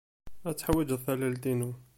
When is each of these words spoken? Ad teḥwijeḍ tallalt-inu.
Ad 0.49 0.55
teḥwijeḍ 0.55 0.99
tallalt-inu. 1.05 1.71